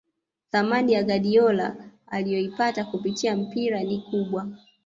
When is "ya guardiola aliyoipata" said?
0.93-2.85